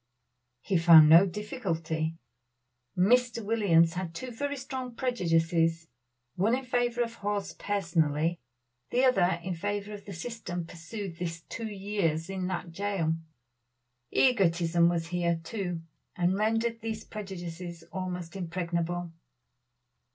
[0.61, 2.17] He found no difficulty.
[2.97, 3.45] Mr.
[3.45, 5.89] Williams had two very strong prejudices,
[6.33, 8.39] one in favor of Hawes personally,
[8.89, 13.13] the other in favor of the system pursued this two years in that jail.
[14.09, 15.83] Egotism was here, too,
[16.15, 19.11] and rendered these prejudices almost impregnable.